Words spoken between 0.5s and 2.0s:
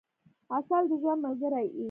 عسل د ژوند ملګری کئ.